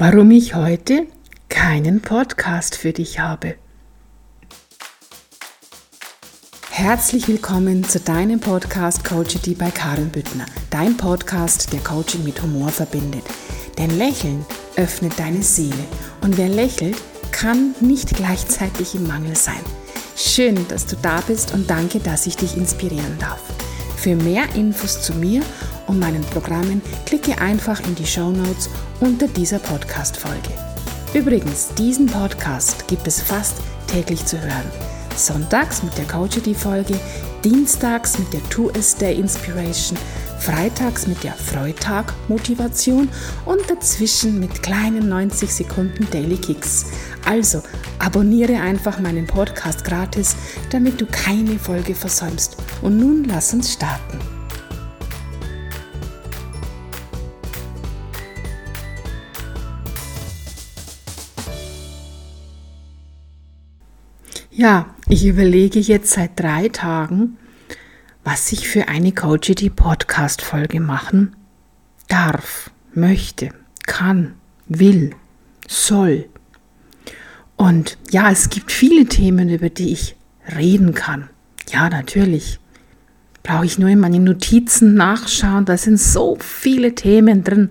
warum 0.00 0.30
ich 0.30 0.54
heute 0.54 1.06
keinen 1.50 2.00
Podcast 2.00 2.74
für 2.74 2.90
dich 2.90 3.18
habe. 3.18 3.56
Herzlich 6.70 7.28
willkommen 7.28 7.84
zu 7.84 8.00
deinem 8.00 8.40
Podcast 8.40 9.04
Coachity 9.04 9.54
bei 9.54 9.70
Karin 9.70 10.08
Büttner, 10.08 10.46
dein 10.70 10.96
Podcast, 10.96 11.70
der 11.74 11.80
Coaching 11.80 12.24
mit 12.24 12.40
Humor 12.40 12.70
verbindet. 12.70 13.24
Denn 13.76 13.90
Lächeln 13.98 14.46
öffnet 14.76 15.18
deine 15.18 15.42
Seele 15.42 15.84
und 16.22 16.38
wer 16.38 16.48
lächelt, 16.48 16.96
kann 17.30 17.74
nicht 17.80 18.16
gleichzeitig 18.16 18.94
im 18.94 19.06
Mangel 19.06 19.36
sein. 19.36 19.60
Schön, 20.16 20.66
dass 20.68 20.86
du 20.86 20.96
da 20.96 21.20
bist 21.20 21.52
und 21.52 21.68
danke, 21.68 22.00
dass 22.00 22.26
ich 22.26 22.38
dich 22.38 22.56
inspirieren 22.56 23.18
darf. 23.18 23.42
Für 23.96 24.16
mehr 24.16 24.44
Infos 24.54 25.02
zu 25.02 25.12
mir 25.12 25.42
und 25.90 25.98
meinen 25.98 26.22
Programmen 26.22 26.80
klicke 27.04 27.38
einfach 27.40 27.80
in 27.80 27.96
die 27.96 28.06
Show 28.06 28.30
Notes 28.30 28.70
unter 29.00 29.26
dieser 29.26 29.58
Podcast-Folge. 29.58 30.50
Übrigens, 31.12 31.68
diesen 31.76 32.06
Podcast 32.06 32.86
gibt 32.86 33.08
es 33.08 33.20
fast 33.20 33.56
täglich 33.88 34.24
zu 34.24 34.40
hören. 34.40 34.70
Sonntags 35.16 35.82
mit 35.82 35.98
der 35.98 36.04
Coachity-Folge, 36.06 36.94
dienstags 37.42 38.20
mit 38.20 38.32
der 38.32 38.48
Two 38.50 38.70
S 38.70 38.94
Day 38.94 39.16
Inspiration, 39.16 39.98
freitags 40.38 41.08
mit 41.08 41.24
der 41.24 41.32
Freitag 41.32 42.14
Motivation 42.28 43.08
und 43.44 43.68
dazwischen 43.68 44.38
mit 44.38 44.62
kleinen 44.62 45.08
90 45.08 45.52
Sekunden 45.52 46.06
Daily 46.12 46.36
Kicks. 46.36 46.86
Also 47.24 47.62
abonniere 47.98 48.60
einfach 48.60 49.00
meinen 49.00 49.26
Podcast 49.26 49.84
gratis, 49.84 50.36
damit 50.70 51.00
du 51.00 51.06
keine 51.06 51.58
Folge 51.58 51.96
versäumst. 51.96 52.56
Und 52.80 52.96
nun 52.96 53.24
lass 53.24 53.52
uns 53.52 53.72
starten. 53.72 54.39
Ja, 64.60 64.94
ich 65.08 65.24
überlege 65.24 65.80
jetzt 65.80 66.10
seit 66.10 66.38
drei 66.38 66.68
Tagen, 66.68 67.38
was 68.24 68.52
ich 68.52 68.68
für 68.68 68.88
eine 68.88 69.10
Coachity 69.10 69.70
Podcast 69.70 70.42
Folge 70.42 70.80
machen 70.80 71.34
darf, 72.08 72.70
möchte, 72.92 73.54
kann, 73.86 74.34
will, 74.68 75.12
soll. 75.66 76.28
Und 77.56 77.96
ja, 78.10 78.30
es 78.30 78.50
gibt 78.50 78.70
viele 78.70 79.06
Themen, 79.06 79.48
über 79.48 79.70
die 79.70 79.92
ich 79.92 80.14
reden 80.54 80.92
kann. 80.92 81.30
Ja, 81.70 81.88
natürlich. 81.88 82.60
Brauche 83.42 83.64
ich 83.64 83.78
nur 83.78 83.88
in 83.88 84.00
meine 84.00 84.20
Notizen 84.20 84.92
nachschauen. 84.92 85.64
Da 85.64 85.78
sind 85.78 85.98
so 85.98 86.36
viele 86.38 86.94
Themen 86.94 87.44
drin, 87.44 87.70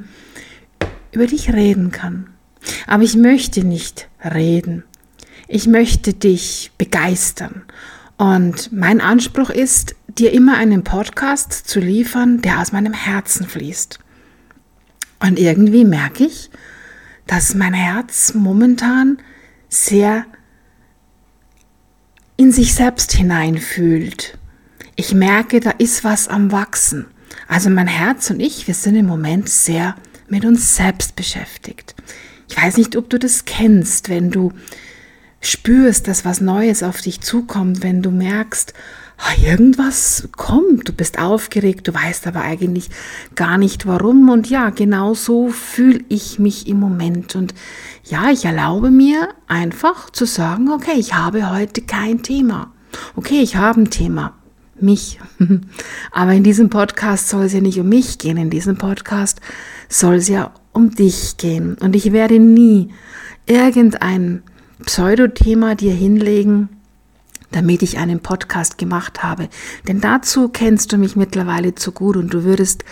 über 1.11 1.27
die 1.27 1.35
ich 1.35 1.53
reden 1.53 1.91
kann. 1.91 2.31
Aber 2.87 3.03
ich 3.03 3.15
möchte 3.15 3.63
nicht 3.63 4.09
reden. 4.25 4.85
Ich 5.51 5.65
möchte 5.65 6.13
dich 6.13 6.71
begeistern. 6.77 7.63
Und 8.17 8.71
mein 8.71 9.01
Anspruch 9.01 9.49
ist, 9.49 9.95
dir 10.07 10.31
immer 10.31 10.57
einen 10.57 10.83
Podcast 10.83 11.53
zu 11.53 11.79
liefern, 11.79 12.43
der 12.43 12.59
aus 12.59 12.71
meinem 12.71 12.93
Herzen 12.93 13.47
fließt. 13.47 13.97
Und 15.19 15.39
irgendwie 15.39 15.85
merke 15.85 16.25
ich, 16.25 16.51
dass 17.25 17.55
mein 17.55 17.73
Herz 17.73 18.35
momentan 18.35 19.17
sehr 19.69 20.27
in 22.37 22.51
sich 22.51 22.75
selbst 22.75 23.13
hineinfühlt. 23.13 24.37
Ich 24.95 25.15
merke, 25.15 25.61
da 25.61 25.71
ist 25.71 26.03
was 26.03 26.27
am 26.27 26.51
Wachsen. 26.51 27.07
Also 27.47 27.71
mein 27.71 27.87
Herz 27.87 28.29
und 28.29 28.39
ich, 28.39 28.67
wir 28.67 28.75
sind 28.75 28.95
im 28.95 29.07
Moment 29.07 29.49
sehr 29.49 29.95
mit 30.27 30.45
uns 30.45 30.75
selbst 30.75 31.15
beschäftigt. 31.15 31.95
Ich 32.47 32.55
weiß 32.55 32.77
nicht, 32.77 32.95
ob 32.95 33.09
du 33.09 33.17
das 33.17 33.45
kennst, 33.45 34.09
wenn 34.09 34.29
du 34.29 34.53
spürst, 35.41 36.07
dass 36.07 36.25
was 36.25 36.41
Neues 36.41 36.83
auf 36.83 37.01
dich 37.01 37.21
zukommt, 37.21 37.83
wenn 37.83 38.01
du 38.01 38.11
merkst, 38.11 38.73
ah, 39.19 39.33
irgendwas 39.41 40.29
kommt, 40.35 40.87
du 40.87 40.93
bist 40.93 41.19
aufgeregt, 41.19 41.87
du 41.87 41.93
weißt 41.93 42.27
aber 42.27 42.41
eigentlich 42.41 42.89
gar 43.35 43.57
nicht 43.57 43.85
warum. 43.85 44.29
Und 44.29 44.49
ja, 44.49 44.69
genau 44.69 45.13
so 45.13 45.49
fühle 45.49 46.03
ich 46.09 46.39
mich 46.39 46.67
im 46.67 46.79
Moment. 46.79 47.35
Und 47.35 47.53
ja, 48.03 48.29
ich 48.31 48.45
erlaube 48.45 48.91
mir 48.91 49.29
einfach 49.47 50.09
zu 50.09 50.25
sagen, 50.25 50.69
okay, 50.69 50.97
ich 50.97 51.13
habe 51.13 51.51
heute 51.51 51.81
kein 51.81 52.23
Thema. 52.23 52.73
Okay, 53.15 53.41
ich 53.41 53.55
habe 53.55 53.81
ein 53.81 53.89
Thema. 53.89 54.33
Mich. 54.81 55.19
Aber 56.11 56.31
in 56.31 56.43
diesem 56.43 56.69
Podcast 56.69 57.27
soll 57.27 57.45
es 57.45 57.53
ja 57.53 57.59
nicht 57.59 57.79
um 57.79 57.89
mich 57.89 58.17
gehen. 58.17 58.37
In 58.37 58.49
diesem 58.49 58.77
Podcast 58.77 59.41
soll 59.89 60.15
es 60.15 60.29
ja 60.29 60.53
um 60.71 60.91
dich 60.91 61.35
gehen. 61.35 61.75
Und 61.81 61.97
ich 61.97 62.13
werde 62.13 62.39
nie 62.39 62.93
irgendein 63.45 64.43
Pseudothema 64.85 65.75
dir 65.75 65.93
hinlegen, 65.93 66.69
damit 67.51 67.81
ich 67.81 67.97
einen 67.97 68.21
Podcast 68.21 68.77
gemacht 68.77 69.23
habe. 69.23 69.49
Denn 69.87 70.01
dazu 70.01 70.49
kennst 70.49 70.91
du 70.91 70.97
mich 70.97 71.15
mittlerweile 71.15 71.75
zu 71.75 71.91
gut 71.91 72.15
und 72.17 72.33
du 72.33 72.43
würdest 72.43 72.83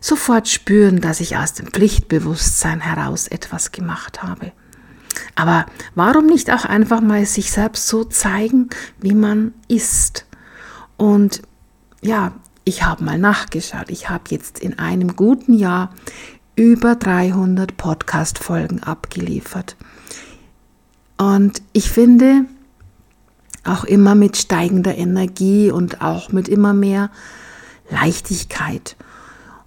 sofort 0.00 0.48
spüren, 0.48 1.00
dass 1.00 1.20
ich 1.20 1.36
aus 1.36 1.54
dem 1.54 1.66
Pflichtbewusstsein 1.68 2.80
heraus 2.80 3.26
etwas 3.26 3.72
gemacht 3.72 4.22
habe. 4.22 4.52
Aber 5.34 5.66
warum 5.94 6.26
nicht 6.26 6.52
auch 6.52 6.64
einfach 6.64 7.00
mal 7.00 7.24
sich 7.26 7.50
selbst 7.50 7.88
so 7.88 8.04
zeigen, 8.04 8.68
wie 9.00 9.14
man 9.14 9.54
ist? 9.68 10.26
Und 10.96 11.42
ja, 12.00 12.32
ich 12.64 12.84
habe 12.84 13.04
mal 13.04 13.18
nachgeschaut. 13.18 13.90
Ich 13.90 14.08
habe 14.08 14.24
jetzt 14.28 14.58
in 14.58 14.78
einem 14.78 15.16
guten 15.16 15.54
Jahr 15.54 15.94
über 16.56 16.94
300 16.94 17.76
Podcast-Folgen 17.76 18.82
abgeliefert. 18.82 19.76
Und 21.16 21.62
ich 21.72 21.90
finde, 21.90 22.44
auch 23.64 23.84
immer 23.84 24.14
mit 24.14 24.36
steigender 24.36 24.96
Energie 24.96 25.70
und 25.70 26.00
auch 26.02 26.30
mit 26.30 26.48
immer 26.48 26.74
mehr 26.74 27.10
Leichtigkeit. 27.90 28.96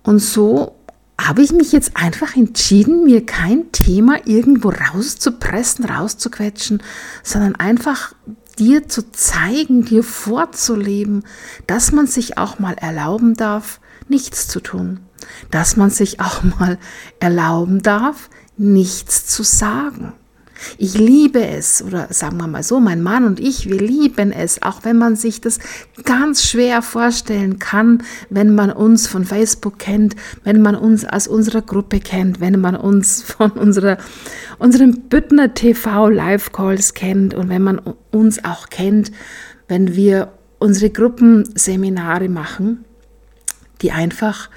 Und 0.03 0.19
so 0.19 0.75
habe 1.19 1.41
ich 1.41 1.52
mich 1.52 1.72
jetzt 1.72 1.97
einfach 1.97 2.35
entschieden, 2.35 3.03
mir 3.03 3.25
kein 3.25 3.72
Thema 3.72 4.19
irgendwo 4.25 4.69
rauszupressen, 4.69 5.85
rauszuquetschen, 5.85 6.84
sondern 7.24 7.56
einfach 7.56 8.14
dir 8.59 8.88
zu 8.88 9.12
zeigen, 9.12 9.84
dir 9.84 10.03
vorzuleben, 10.03 11.24
dass 11.66 11.91
man 11.91 12.08
sich 12.08 12.38
auch 12.38 12.59
mal 12.59 12.75
erlauben 12.75 13.35
darf, 13.35 13.79
nichts 14.08 14.47
zu 14.47 14.59
tun, 14.59 15.00
dass 15.52 15.75
man 15.75 15.90
sich 15.90 16.19
auch 16.19 16.44
mal 16.44 16.78
erlauben 17.19 17.81
darf, 17.81 18.29
nichts 18.58 19.25
zu 19.25 19.44
sagen. 19.44 20.14
Ich 20.78 20.97
liebe 20.97 21.45
es, 21.45 21.84
oder 21.84 22.07
sagen 22.12 22.38
wir 22.38 22.47
mal 22.47 22.63
so, 22.63 22.79
mein 22.79 23.01
Mann 23.01 23.25
und 23.25 23.40
ich, 23.40 23.69
wir 23.69 23.79
lieben 23.79 24.31
es, 24.31 24.62
auch 24.62 24.84
wenn 24.84 24.97
man 24.97 25.16
sich 25.16 25.41
das 25.41 25.59
ganz 26.03 26.44
schwer 26.44 26.81
vorstellen 26.81 27.59
kann, 27.59 28.03
wenn 28.29 28.56
man 28.56 28.72
uns 28.72 29.07
von 29.07 29.25
Facebook 29.25 29.79
kennt, 29.79 30.16
wenn 30.44 30.62
man 30.62 30.75
uns 30.75 31.06
aus 31.06 31.28
unserer 31.28 31.62
Gruppe 31.62 32.00
kennt, 32.00 32.40
wenn 32.40 32.59
man 32.59 32.75
uns 32.75 33.22
von 33.22 33.51
unserer, 33.51 33.97
unseren 34.59 35.01
Büttner 35.09 35.53
TV 35.53 36.09
Live 36.09 36.51
Calls 36.51 36.94
kennt 36.94 37.34
und 37.34 37.50
wenn 37.50 37.62
man 37.62 37.81
uns 38.12 38.44
auch 38.44 38.69
kennt, 38.69 39.12
wenn 39.67 39.96
wir 39.96 40.31
unsere 40.59 40.90
Gruppenseminare 40.90 42.29
machen, 42.29 42.85
die 43.81 43.91
einfach, 43.91 44.50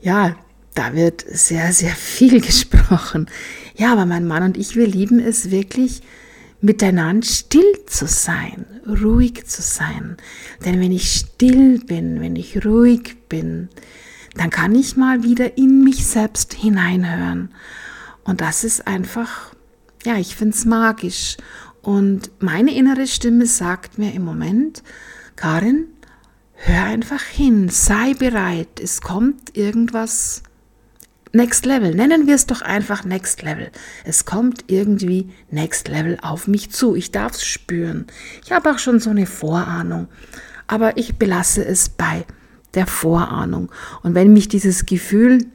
ja, 0.00 0.36
da 0.74 0.94
wird 0.94 1.24
sehr, 1.26 1.72
sehr 1.72 1.94
viel 1.94 2.40
gesprochen. 2.46 3.28
Ja, 3.76 3.92
aber 3.92 4.06
mein 4.06 4.26
Mann 4.26 4.42
und 4.42 4.56
ich, 4.56 4.76
wir 4.76 4.86
lieben 4.86 5.20
es 5.20 5.50
wirklich, 5.50 6.02
miteinander 6.60 7.26
still 7.26 7.84
zu 7.86 8.06
sein, 8.06 8.64
ruhig 8.86 9.46
zu 9.46 9.60
sein. 9.60 10.16
Denn 10.64 10.80
wenn 10.80 10.92
ich 10.92 11.12
still 11.12 11.78
bin, 11.80 12.20
wenn 12.20 12.36
ich 12.36 12.64
ruhig 12.64 13.16
bin, 13.28 13.68
dann 14.34 14.50
kann 14.50 14.74
ich 14.74 14.96
mal 14.96 15.22
wieder 15.22 15.58
in 15.58 15.84
mich 15.84 16.06
selbst 16.06 16.54
hineinhören. 16.54 17.50
Und 18.24 18.40
das 18.40 18.64
ist 18.64 18.86
einfach, 18.86 19.54
ja, 20.04 20.16
ich 20.16 20.36
finde 20.36 20.54
es 20.56 20.64
magisch. 20.64 21.36
Und 21.82 22.30
meine 22.38 22.74
innere 22.74 23.06
Stimme 23.06 23.46
sagt 23.46 23.98
mir 23.98 24.14
im 24.14 24.24
Moment, 24.24 24.82
Karin, 25.36 25.88
hör 26.54 26.84
einfach 26.84 27.22
hin, 27.22 27.68
sei 27.68 28.14
bereit, 28.14 28.80
es 28.80 29.02
kommt 29.02 29.54
irgendwas 29.56 30.42
Next 31.34 31.66
Level. 31.66 31.94
Nennen 31.94 32.26
wir 32.26 32.34
es 32.34 32.46
doch 32.46 32.62
einfach 32.62 33.04
Next 33.04 33.42
Level. 33.42 33.70
Es 34.04 34.24
kommt 34.24 34.64
irgendwie 34.68 35.30
Next 35.50 35.88
Level 35.88 36.18
auf 36.22 36.46
mich 36.46 36.70
zu. 36.70 36.94
Ich 36.94 37.10
darf 37.10 37.32
es 37.32 37.44
spüren. 37.44 38.06
Ich 38.44 38.52
habe 38.52 38.70
auch 38.70 38.78
schon 38.78 39.00
so 39.00 39.10
eine 39.10 39.26
Vorahnung. 39.26 40.08
Aber 40.66 40.96
ich 40.96 41.16
belasse 41.16 41.64
es 41.64 41.88
bei 41.88 42.24
der 42.74 42.86
Vorahnung. 42.86 43.70
Und 44.02 44.14
wenn 44.14 44.32
mich 44.32 44.48
dieses 44.48 44.86
Gefühl 44.86 45.46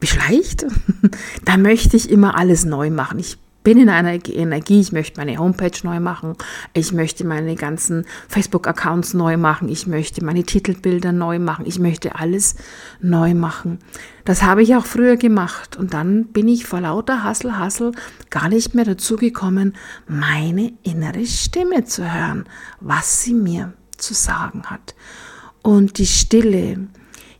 beschleicht, 0.00 0.66
dann 1.44 1.62
möchte 1.62 1.96
ich 1.96 2.10
immer 2.10 2.36
alles 2.36 2.64
neu 2.64 2.90
machen. 2.90 3.18
Ich 3.18 3.38
bin 3.66 3.78
in 3.78 3.88
einer 3.88 4.24
Energie, 4.28 4.78
ich 4.78 4.92
möchte 4.92 5.18
meine 5.18 5.38
Homepage 5.38 5.76
neu 5.82 5.98
machen, 5.98 6.34
ich 6.72 6.92
möchte 6.92 7.26
meine 7.26 7.56
ganzen 7.56 8.04
Facebook-Accounts 8.28 9.12
neu 9.14 9.36
machen, 9.38 9.68
ich 9.68 9.88
möchte 9.88 10.24
meine 10.24 10.44
Titelbilder 10.44 11.10
neu 11.10 11.40
machen, 11.40 11.66
ich 11.66 11.80
möchte 11.80 12.14
alles 12.14 12.54
neu 13.00 13.34
machen. 13.34 13.80
Das 14.24 14.44
habe 14.44 14.62
ich 14.62 14.76
auch 14.76 14.86
früher 14.86 15.16
gemacht 15.16 15.76
und 15.76 15.94
dann 15.94 16.26
bin 16.26 16.46
ich 16.46 16.64
vor 16.64 16.80
lauter 16.80 17.24
Hassel, 17.24 17.58
Hassel 17.58 17.90
gar 18.30 18.48
nicht 18.48 18.76
mehr 18.76 18.84
dazu 18.84 19.16
gekommen, 19.16 19.74
meine 20.06 20.72
innere 20.84 21.26
Stimme 21.26 21.84
zu 21.86 22.04
hören, 22.04 22.44
was 22.78 23.22
sie 23.22 23.34
mir 23.34 23.72
zu 23.96 24.14
sagen 24.14 24.62
hat. 24.66 24.94
Und 25.62 25.98
die 25.98 26.06
Stille, 26.06 26.86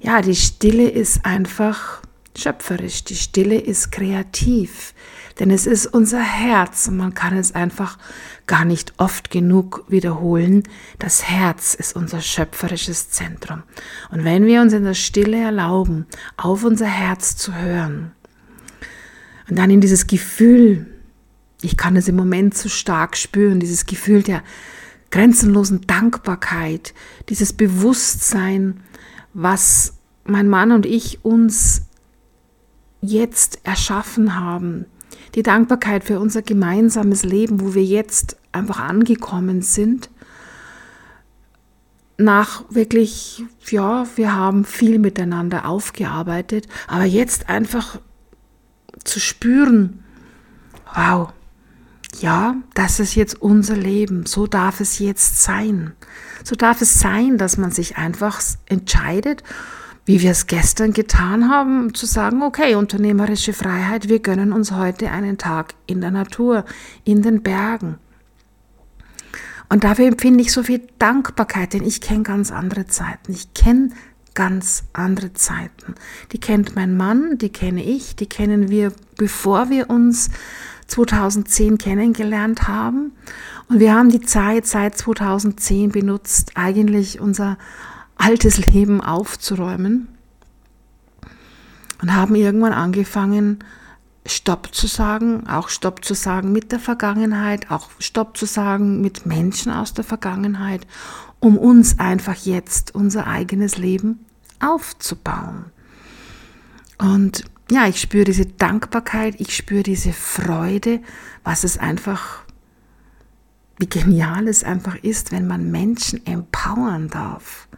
ja, 0.01 0.23
die 0.23 0.35
Stille 0.35 0.91
ist 0.91 1.25
einfach 1.25 2.03
schöpferisch, 2.39 3.05
die 3.05 3.15
Stille 3.15 3.59
ist 3.59 3.93
kreativ, 3.93 4.95
denn 5.39 5.51
es 5.51 5.67
ist 5.67 5.87
unser 5.87 6.21
Herz 6.21 6.89
und 6.89 6.97
man 6.97 7.15
kann 7.15 7.37
es 7.37 7.55
einfach 7.55 7.99
gar 8.47 8.65
nicht 8.65 8.95
oft 8.99 9.31
genug 9.31 9.85
wiederholen. 9.89 10.63
Das 10.99 11.25
Herz 11.25 11.75
ist 11.75 11.95
unser 11.97 12.21
schöpferisches 12.21 13.11
Zentrum. 13.11 13.63
Und 14.11 14.25
wenn 14.25 14.47
wir 14.47 14.63
uns 14.63 14.73
in 14.73 14.85
der 14.85 14.95
Stille 14.95 15.39
erlauben, 15.39 16.07
auf 16.37 16.65
unser 16.65 16.87
Herz 16.87 17.37
zu 17.37 17.55
hören 17.55 18.13
und 19.49 19.59
dann 19.59 19.71
in 19.71 19.81
dieses 19.81 20.07
Gefühl, 20.07 20.87
ich 21.63 21.77
kann 21.77 21.97
es 21.97 22.09
im 22.09 22.17
Moment 22.17 22.57
so 22.57 22.69
stark 22.69 23.17
spüren, 23.17 23.61
dieses 23.61 23.87
Gefühl 23.87 24.23
der 24.23 24.43
grenzenlosen 25.11 25.87
Dankbarkeit, 25.87 26.95
dieses 27.29 27.53
Bewusstsein, 27.53 28.81
was 29.35 29.95
mein 30.25 30.49
Mann 30.49 30.73
und 30.73 30.87
ich 30.87 31.25
uns 31.25 31.86
jetzt 33.01 33.61
erschaffen 33.65 34.39
haben, 34.39 34.87
die 35.35 35.43
Dankbarkeit 35.43 36.05
für 36.05 36.19
unser 36.19 36.43
gemeinsames 36.43 37.23
Leben, 37.23 37.61
wo 37.61 37.75
wir 37.75 37.85
jetzt 37.85 38.37
einfach 38.53 38.81
angekommen 38.81 39.63
sind. 39.63 40.11
Nach 42.19 42.65
wirklich, 42.71 43.45
ja, 43.69 44.07
wir 44.17 44.35
haben 44.35 44.65
viel 44.65 44.99
miteinander 44.99 45.67
aufgearbeitet, 45.69 46.67
aber 46.89 47.05
jetzt 47.05 47.51
einfach 47.51 48.01
zu 49.05 49.21
spüren, 49.21 50.03
wow, 50.95 51.33
ja, 52.21 52.57
das 52.73 52.99
ist 53.01 53.15
jetzt 53.15 53.41
unser 53.43 53.77
Leben, 53.77 54.25
so 54.25 54.47
darf 54.47 54.81
es 54.81 54.99
jetzt 54.99 55.43
sein. 55.43 55.93
So 56.43 56.57
darf 56.57 56.81
es 56.81 56.99
sein, 56.99 57.37
dass 57.37 57.59
man 57.59 57.71
sich 57.71 57.99
einfach 57.99 58.41
entscheidet 58.67 59.43
wie 60.07 60.23
wir 60.23 60.31
es 60.31 60.47
gestern 60.47 60.93
getan 60.93 61.51
haben, 61.51 61.93
zu 61.93 62.07
sagen, 62.07 62.43
okay, 62.43 62.77
unternehmerische 62.77 63.53
Freiheit, 63.53 64.09
wir 64.09 64.21
gönnen 64.21 64.53
uns 64.53 64.71
heute 64.71 65.11
einen 65.11 65.37
Tag 65.37 65.75
in 65.87 66.01
der 66.01 66.13
Natur, 66.13 66.65
in 67.05 67.23
den 67.23 67.43
Bergen. 67.43 67.99
Und 69.69 69.83
dafür 69.83 70.07
empfinde 70.07 70.43
ich 70.43 70.53
so 70.53 70.63
viel 70.63 70.81
Dankbarkeit, 71.01 71.73
denn 71.73 71.83
ich 71.83 72.01
kenne 72.01 72.23
ganz 72.23 72.53
andere 72.53 72.87
Zeiten. 72.87 73.33
Ich 73.33 73.53
kenne 73.53 73.91
ganz 74.35 74.85
andere 74.93 75.33
Zeiten. 75.33 75.97
Die 76.31 76.39
kennt 76.39 76.77
mein 76.77 76.97
Mann, 76.97 77.39
die 77.39 77.49
kenne 77.49 77.83
ich, 77.83 78.15
die 78.15 78.29
kennen 78.29 78.71
wir, 78.71 78.93
bevor 79.17 79.71
wir 79.71 79.91
uns 79.91 80.31
2010 80.87 81.79
kennengelernt 81.79 82.69
haben. 82.69 83.11
Und 83.69 83.81
wir 83.81 83.93
haben 83.93 84.11
die 84.11 84.21
Zeit 84.21 84.67
seit 84.67 84.97
2010 84.97 85.91
benutzt, 85.91 86.53
eigentlich 86.55 87.19
unser 87.19 87.59
altes 88.17 88.67
Leben 88.67 89.01
aufzuräumen 89.01 90.09
und 92.03 92.15
haben 92.15 92.35
irgendwann 92.35 92.73
angefangen, 92.73 93.61
Stopp 94.27 94.75
zu 94.75 94.87
sagen, 94.87 95.47
auch 95.47 95.69
Stopp 95.69 96.05
zu 96.05 96.15
sagen 96.15 96.53
mit 96.53 96.73
der 96.73 96.81
Vergangenheit, 96.81 97.71
auch 97.71 97.91
Stopp 98.01 98.37
zu 98.37 98.45
sagen 98.45 99.01
mit 99.01 99.25
Menschen 99.25 99.71
aus 99.71 99.95
der 99.95 100.05
Vergangenheit, 100.05 100.87
um 101.39 101.57
uns 101.57 101.99
einfach 101.99 102.35
jetzt 102.35 102.95
unser 102.95 103.27
eigenes 103.27 103.79
Leben 103.79 104.25
aufzubauen. 104.61 105.67
Und 106.99 107.45
ja, 107.71 107.87
ich 107.87 108.01
spüre 108.01 108.25
diese 108.25 108.47
Dankbarkeit, 108.47 109.41
ich 109.41 109.55
spüre 109.55 109.83
diese 109.83 110.13
Freude, 110.13 111.01
was 111.45 111.65
es 111.65 111.79
einfach, 111.79 112.43
wie 113.79 113.89
genial 113.89 114.49
es 114.49 114.65
einfach 114.65 114.97
ist, 114.97 115.33
wenn 115.33 115.47
man 115.47 115.71
Menschen 115.71 116.25
empowern 116.27 117.09
darf. 117.09 117.69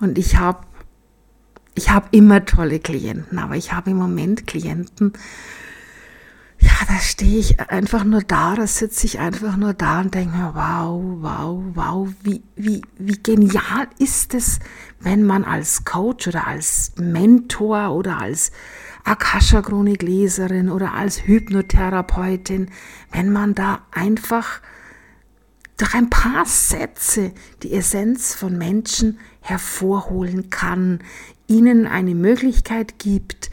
Und 0.00 0.18
ich 0.18 0.36
habe 0.36 0.60
ich 1.74 1.90
hab 1.90 2.14
immer 2.14 2.44
tolle 2.44 2.78
Klienten, 2.78 3.38
aber 3.38 3.56
ich 3.56 3.72
habe 3.72 3.90
im 3.90 3.96
Moment 3.96 4.46
Klienten, 4.46 5.12
ja, 6.60 6.70
da 6.88 6.98
stehe 6.98 7.38
ich 7.38 7.60
einfach 7.60 8.04
nur 8.04 8.22
da, 8.22 8.54
da 8.54 8.66
sitze 8.66 9.06
ich 9.06 9.18
einfach 9.18 9.56
nur 9.56 9.74
da 9.74 10.00
und 10.00 10.14
denke 10.14 10.36
mir, 10.36 10.54
wow, 10.54 11.02
wow, 11.20 11.62
wow, 11.74 12.08
wie, 12.22 12.42
wie, 12.56 12.82
wie 12.96 13.22
genial 13.22 13.88
ist 13.98 14.34
es, 14.34 14.60
wenn 15.00 15.24
man 15.24 15.44
als 15.44 15.84
Coach 15.84 16.28
oder 16.28 16.46
als 16.46 16.92
Mentor 16.96 17.90
oder 17.90 18.20
als 18.20 18.52
Akasha-Chronik-Leserin 19.04 20.70
oder 20.70 20.94
als 20.94 21.26
Hypnotherapeutin, 21.26 22.70
wenn 23.12 23.30
man 23.30 23.54
da 23.54 23.82
einfach 23.90 24.60
durch 25.76 25.94
ein 25.94 26.10
paar 26.10 26.46
Sätze 26.46 27.32
die 27.62 27.72
Essenz 27.72 28.34
von 28.34 28.56
Menschen 28.56 29.18
hervorholen 29.40 30.50
kann, 30.50 31.00
ihnen 31.46 31.86
eine 31.86 32.14
Möglichkeit 32.14 32.98
gibt, 32.98 33.50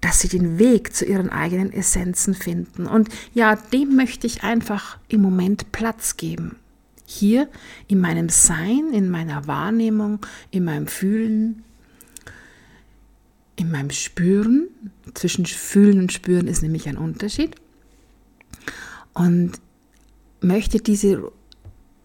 dass 0.00 0.20
sie 0.20 0.28
den 0.28 0.58
Weg 0.58 0.94
zu 0.94 1.04
ihren 1.04 1.28
eigenen 1.28 1.72
Essenzen 1.72 2.34
finden. 2.34 2.86
Und 2.86 3.08
ja, 3.34 3.56
dem 3.56 3.96
möchte 3.96 4.26
ich 4.26 4.42
einfach 4.42 4.98
im 5.08 5.22
Moment 5.22 5.72
Platz 5.72 6.16
geben. 6.16 6.56
Hier 7.04 7.48
in 7.88 8.00
meinem 8.00 8.28
Sein, 8.28 8.90
in 8.92 9.10
meiner 9.10 9.46
Wahrnehmung, 9.46 10.24
in 10.50 10.64
meinem 10.64 10.86
Fühlen, 10.86 11.64
in 13.56 13.70
meinem 13.70 13.90
Spüren. 13.90 14.68
Zwischen 15.14 15.46
Fühlen 15.46 16.00
und 16.00 16.12
Spüren 16.12 16.46
ist 16.46 16.62
nämlich 16.62 16.88
ein 16.88 16.98
Unterschied. 16.98 17.56
Und 19.14 19.58
möchte 20.40 20.78
diese 20.78 21.32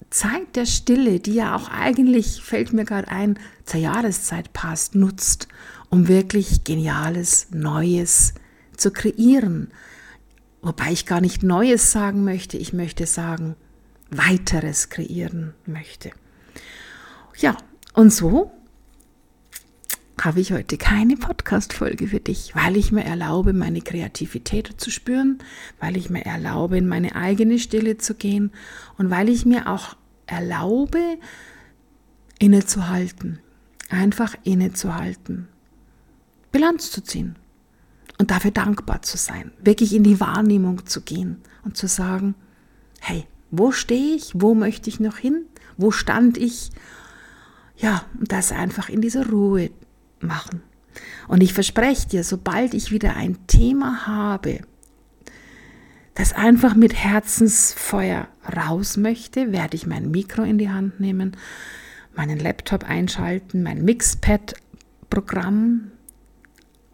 Zeit 0.09 0.55
der 0.55 0.65
Stille, 0.65 1.19
die 1.19 1.33
ja 1.33 1.55
auch 1.55 1.69
eigentlich, 1.69 2.41
fällt 2.41 2.73
mir 2.73 2.85
gerade 2.85 3.07
ein, 3.07 3.39
zur 3.65 3.79
Jahreszeit 3.79 4.53
passt, 4.53 4.95
nutzt, 4.95 5.47
um 5.89 6.07
wirklich 6.07 6.63
Geniales, 6.63 7.47
Neues 7.51 8.33
zu 8.77 8.91
kreieren. 8.91 9.71
Wobei 10.61 10.91
ich 10.91 11.05
gar 11.05 11.19
nicht 11.19 11.43
Neues 11.43 11.91
sagen 11.91 12.23
möchte, 12.23 12.57
ich 12.57 12.73
möchte 12.73 13.05
sagen, 13.05 13.55
weiteres 14.09 14.89
kreieren 14.89 15.53
möchte. 15.65 16.11
Ja, 17.37 17.57
und 17.93 18.13
so 18.13 18.51
habe 20.21 20.39
ich 20.39 20.53
heute 20.53 20.77
keine 20.77 21.17
Podcast-Folge 21.17 22.07
für 22.07 22.19
dich, 22.19 22.55
weil 22.55 22.77
ich 22.77 22.91
mir 22.91 23.03
erlaube, 23.03 23.53
meine 23.53 23.81
Kreativität 23.81 24.73
zu 24.77 24.91
spüren, 24.91 25.39
weil 25.79 25.97
ich 25.97 26.09
mir 26.09 26.25
erlaube, 26.25 26.77
in 26.77 26.87
meine 26.87 27.15
eigene 27.15 27.59
Stille 27.59 27.97
zu 27.97 28.13
gehen 28.13 28.51
und 28.97 29.09
weil 29.09 29.29
ich 29.29 29.45
mir 29.45 29.67
auch 29.67 29.95
erlaube, 30.27 31.17
innezuhalten. 32.39 33.39
Einfach 33.89 34.35
innezuhalten. 34.43 35.47
Bilanz 36.51 36.91
zu 36.91 37.01
ziehen. 37.01 37.35
Und 38.19 38.31
dafür 38.31 38.51
dankbar 38.51 39.01
zu 39.01 39.17
sein. 39.17 39.51
Wirklich 39.63 39.93
in 39.93 40.03
die 40.03 40.19
Wahrnehmung 40.19 40.85
zu 40.85 41.01
gehen 41.01 41.41
und 41.65 41.75
zu 41.75 41.87
sagen, 41.87 42.35
hey, 43.01 43.25
wo 43.51 43.71
stehe 43.71 44.15
ich? 44.15 44.31
Wo 44.35 44.53
möchte 44.53 44.89
ich 44.89 44.99
noch 44.99 45.17
hin? 45.17 45.45
Wo 45.77 45.91
stand 45.91 46.37
ich? 46.37 46.69
Ja, 47.75 48.05
und 48.19 48.31
das 48.31 48.51
einfach 48.51 48.89
in 48.89 49.01
dieser 49.01 49.29
Ruhe 49.29 49.71
machen. 50.23 50.63
Und 51.27 51.41
ich 51.41 51.53
verspreche 51.53 52.07
dir, 52.07 52.23
sobald 52.23 52.73
ich 52.73 52.91
wieder 52.91 53.15
ein 53.15 53.45
Thema 53.47 54.07
habe, 54.07 54.61
das 56.15 56.33
einfach 56.33 56.75
mit 56.75 56.93
Herzensfeuer 56.93 58.27
raus 58.55 58.97
möchte, 58.97 59.51
werde 59.51 59.75
ich 59.75 59.87
mein 59.87 60.11
Mikro 60.11 60.43
in 60.43 60.59
die 60.59 60.69
Hand 60.69 60.99
nehmen, 60.99 61.35
meinen 62.15 62.39
Laptop 62.39 62.87
einschalten, 62.87 63.63
mein 63.63 63.83
Mixpad-Programm 63.83 65.91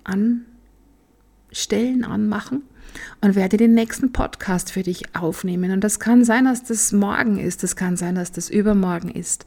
anstellen, 0.06 2.06
anmachen 2.06 2.62
und 3.22 3.36
werde 3.36 3.58
den 3.58 3.74
nächsten 3.74 4.14
Podcast 4.14 4.72
für 4.72 4.84
dich 4.84 5.14
aufnehmen. 5.16 5.72
Und 5.72 5.84
das 5.84 6.00
kann 6.00 6.24
sein, 6.24 6.46
dass 6.46 6.64
das 6.64 6.94
morgen 6.94 7.38
ist, 7.38 7.64
das 7.64 7.76
kann 7.76 7.98
sein, 7.98 8.16
dass 8.16 8.32
das 8.32 8.50
übermorgen 8.50 9.10
ist. 9.10 9.46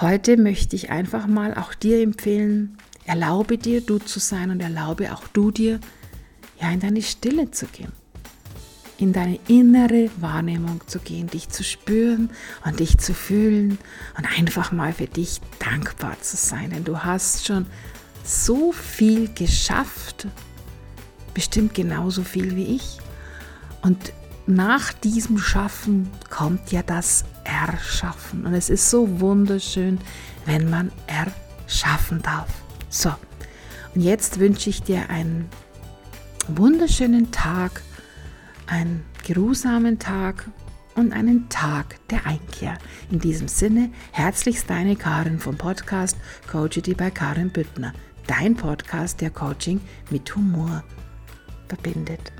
Heute 0.00 0.36
möchte 0.36 0.76
ich 0.76 0.90
einfach 0.90 1.26
mal 1.26 1.54
auch 1.54 1.74
dir 1.74 2.02
empfehlen, 2.02 2.78
erlaube 3.04 3.58
dir, 3.58 3.80
du 3.80 3.98
zu 3.98 4.18
sein 4.18 4.50
und 4.50 4.60
erlaube 4.60 5.12
auch 5.12 5.28
du 5.28 5.50
dir, 5.50 5.80
ja, 6.60 6.70
in 6.70 6.80
deine 6.80 7.02
Stille 7.02 7.50
zu 7.50 7.66
gehen 7.66 7.92
in 8.98 9.12
deine 9.12 9.38
innere 9.48 10.10
Wahrnehmung 10.18 10.80
zu 10.86 10.98
gehen, 10.98 11.26
dich 11.28 11.48
zu 11.48 11.64
spüren 11.64 12.30
und 12.64 12.80
dich 12.80 12.98
zu 12.98 13.12
fühlen 13.12 13.78
und 14.16 14.38
einfach 14.38 14.72
mal 14.72 14.92
für 14.92 15.06
dich 15.06 15.40
dankbar 15.58 16.20
zu 16.20 16.36
sein. 16.36 16.70
Denn 16.70 16.84
du 16.84 17.00
hast 17.00 17.46
schon 17.46 17.66
so 18.22 18.72
viel 18.72 19.32
geschafft, 19.34 20.26
bestimmt 21.34 21.74
genauso 21.74 22.22
viel 22.22 22.56
wie 22.56 22.76
ich. 22.76 22.98
Und 23.82 24.12
nach 24.46 24.92
diesem 24.92 25.38
Schaffen 25.38 26.10
kommt 26.30 26.70
ja 26.72 26.82
das 26.82 27.24
Erschaffen. 27.44 28.46
Und 28.46 28.54
es 28.54 28.70
ist 28.70 28.90
so 28.90 29.20
wunderschön, 29.20 29.98
wenn 30.44 30.68
man 30.68 30.92
erschaffen 31.06 32.22
darf. 32.22 32.48
So, 32.88 33.12
und 33.94 34.00
jetzt 34.02 34.38
wünsche 34.38 34.70
ich 34.70 34.82
dir 34.82 35.08
einen 35.08 35.48
wunderschönen 36.48 37.30
Tag, 37.30 37.82
einen 38.66 39.04
geruhsamen 39.26 39.98
Tag 39.98 40.46
und 40.94 41.12
einen 41.12 41.48
Tag 41.48 41.96
der 42.08 42.26
Einkehr. 42.26 42.78
In 43.10 43.18
diesem 43.18 43.48
Sinne, 43.48 43.90
herzlichst 44.12 44.68
deine 44.68 44.96
Karin 44.96 45.38
vom 45.38 45.56
Podcast 45.56 46.16
Coachity 46.50 46.94
bei 46.94 47.10
Karin 47.10 47.50
Büttner. 47.50 47.92
Dein 48.26 48.56
Podcast, 48.56 49.20
der 49.20 49.30
Coaching 49.30 49.80
mit 50.10 50.34
Humor 50.34 50.82
verbindet. 51.68 52.32